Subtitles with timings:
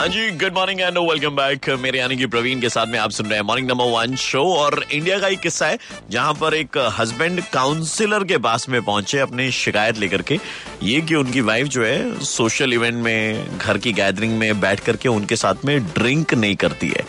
[0.00, 3.10] हाँ जी good morning and welcome back मेरे यानी कि प्रवीण के साथ में आप
[3.10, 5.78] सुन रहे हैं मॉर्निंग नंबर वन शो और इंडिया का एक किस्सा है,
[6.10, 10.38] जहाँ पर एक हस्बैंड काउंसिलर के पास में पहुँचे अपनी शिकायत लेकर के।
[10.82, 15.08] ये कि उनकी वाइफ जो है सोशल इवेंट में, घर की गैदरिंग में बैठ करके
[15.08, 17.04] उनके साथ में ड्रिंक नहीं करती है।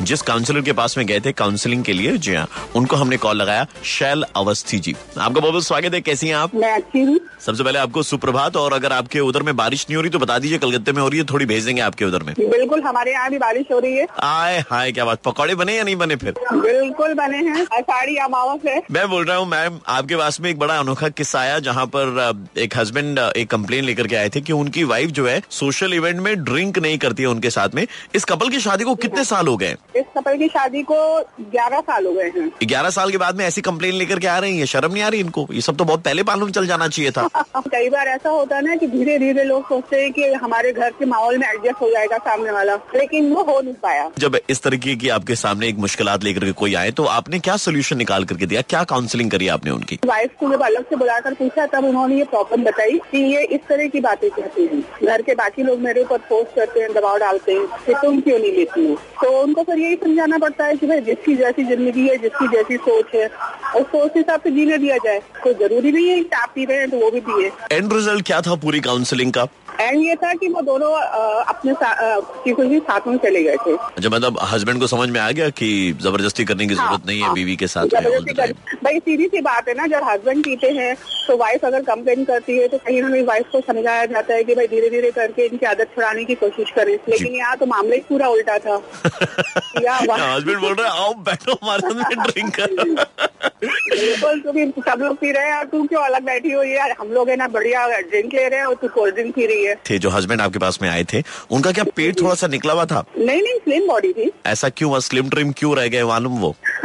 [0.00, 2.46] जिस काउंसलर के पास में गए थे काउंसलिंग के लिए जी हाँ
[2.76, 6.54] उनको हमने कॉल लगाया शैल अवस्थी जी। आपका बहुत बहुत स्वागत है कैसी हैं आप?
[6.54, 10.02] मैं अच्छी हूँ। सबसे पहले आपको सुप्रभात और अगर आपके उधर में बारिश नहीं हो
[10.02, 12.34] रही तो बता दीजिए कलकत्ते में हो रही है थोड़ी भेज देंगे आपके उधर में।
[12.40, 15.84] बिल्कुल हमारे यहाँ भी बारिश हो रही है। आए हाय क्या बात पकौड़े बने या
[15.84, 16.34] नहीं बने फिर?
[16.52, 20.58] बिल्कुल बने हैं आषाढ़ी अमावस है। मैं बोल रहा हूँ मैम आपके पास में एक
[20.58, 24.52] बड़ा अनोखा किस्सा आया जहाँ पर एक हस्बैंड एक कंप्लेन लेकर के आए थे कि
[24.52, 28.24] उनकी वाइफ जो है सोशल इवेंट में ड्रिंक नहीं करती है उनके साथ में। इस
[28.24, 29.76] कपल की शादी को कितने साल हो गए?
[29.96, 30.96] इस कपल की शादी को
[31.40, 34.38] ग्यारह साल हो गए हैं। ग्यारह साल के बाद में ऐसी कंप्लेन लेकर के आ
[34.38, 34.66] रही है?
[34.66, 35.46] शर्म नहीं आ रही इनको?
[35.52, 38.62] ये सब तो बहुत पहले मालूम चल जाना चाहिए था। कई बार ऐसा होता है
[38.62, 41.90] ना कि धीरे धीरे लोग सोचते हैं कि हमारे घर के माहौल में एडजस्ट हो
[41.90, 45.78] जाएगा सामने वाला लेकिन वो हो नहीं पाया। जब इस तरीके की आपके सामने एक
[45.78, 48.62] मुश्किल लेकर के कोई आए तो आपने क्या सोल्यूशन निकाल करके दिया?
[48.62, 49.98] क्या काउंसिलिंग करी आपने उनकी?
[50.06, 53.60] वाइफ को जब अलग से बुलाकर पूछा तब उन्होंने ये प्रॉब्लम बताई कि ये इस
[53.68, 57.18] तरह की बातें कहती है। घर के बाकी लोग मेरे ऊपर फोर्स करते हैं दबाव
[57.18, 58.94] डालते हैं कि तुम क्यों नहीं लेती हो?
[58.94, 62.76] तो उनको फिर यही समझाना पड़ता है कि भाई जिसकी जैसी ज़िंदगी है, जिसकी जैसी
[62.78, 66.36] सोच है और सोच के हिसाब से जीने दिया जाए। कोई ज़रूरी नहीं है कि
[66.36, 69.46] आप पी रहे हैं तो वो भी पिए। एंड रिज़ल्ट क्या था पूरी काउंसलिंग का?
[69.80, 74.08] एंड ये था कि वो दोनों अपने किसी भी साथ में चले गए थे। अच्छा
[74.08, 75.70] मतलब हस्बैंड को समझ में आ गया कि
[76.02, 77.86] ज़बरदस्ती करने की ज़रूरत नहीं है हाँ, बीवी के साथ।
[78.84, 80.94] भाई सीधी सी बात है ना जब हस्बैंड पीते हैं
[81.26, 84.44] तो वाइफ अगर कंप्लेन करती है तो कहीं ना कहीं वाइफ को समझाया जाता है
[84.44, 87.94] कि भाई धीरे धीरे करके इनकी आदत छुड़ाने की कोशिश करें। लेकिन यहाँ तो मामला
[87.94, 88.80] ही पूरा उल्टा था।
[89.80, 92.60] हस्बैंड बोल रहे हैं आओ बैठो हमारे साथ ड्रिंक
[93.62, 96.90] बिल्कुल तुम सब लोग पी रहे हैं और तू क्यों अलग बैठी हुई है?
[97.00, 99.64] हम लोग है ना बढ़िया ड्रिंक ले रहे हैं और तू कोल्ड ड्रिंक पी रही
[99.64, 102.72] है। थे जो हस्बैंड आपके पास में आए थे उनका क्या पेट थोड़ा सा निकला
[102.72, 103.04] हुआ था?
[103.18, 106.54] नहीं नहीं स्लिम बॉडी थी। ऐसा क्यों हुआ स्लिम ट्रिम क्यों रह गए मालूम वो?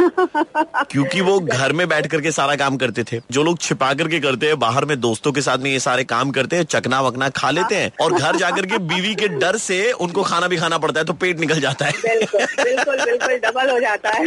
[0.90, 4.46] क्योंकि वो घर में बैठ करके सारा काम करते थे। जो लोग छिपा करके करते
[4.46, 7.50] हैं बाहर में दोस्तों के साथ में ये सारे काम करते हैं चकना वकना खा
[7.50, 11.00] लेते हैं और घर जाकर के बीवी के डर से उनको खाना भी खाना पड़ता
[11.00, 14.26] है तो पेट निकल जाता है। बिल्कुल बिल्कुल बिल्कुल डबल हो जाता है।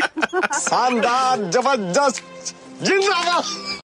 [0.59, 2.23] शानदार ज़बरदस्त
[2.83, 3.77] जिंदाबाद।